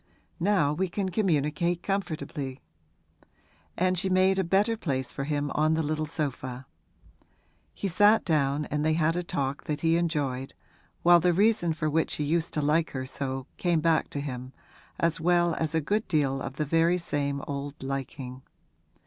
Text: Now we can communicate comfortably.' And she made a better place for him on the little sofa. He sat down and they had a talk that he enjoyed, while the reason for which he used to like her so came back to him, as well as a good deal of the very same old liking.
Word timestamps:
Now 0.39 0.73
we 0.73 0.89
can 0.89 1.09
communicate 1.09 1.83
comfortably.' 1.83 2.59
And 3.77 3.99
she 3.99 4.09
made 4.09 4.39
a 4.39 4.43
better 4.43 4.75
place 4.75 5.11
for 5.11 5.25
him 5.25 5.51
on 5.53 5.75
the 5.75 5.83
little 5.83 6.07
sofa. 6.07 6.65
He 7.75 7.87
sat 7.87 8.25
down 8.25 8.65
and 8.71 8.83
they 8.83 8.93
had 8.93 9.15
a 9.15 9.21
talk 9.21 9.65
that 9.65 9.81
he 9.81 9.97
enjoyed, 9.97 10.55
while 11.03 11.19
the 11.19 11.33
reason 11.33 11.73
for 11.75 11.87
which 11.87 12.15
he 12.15 12.23
used 12.23 12.51
to 12.55 12.63
like 12.63 12.89
her 12.93 13.05
so 13.05 13.45
came 13.57 13.79
back 13.79 14.09
to 14.09 14.19
him, 14.21 14.53
as 14.99 15.21
well 15.21 15.53
as 15.53 15.75
a 15.75 15.81
good 15.81 16.07
deal 16.07 16.41
of 16.41 16.55
the 16.55 16.65
very 16.65 16.97
same 16.97 17.43
old 17.45 17.83
liking. 17.83 18.41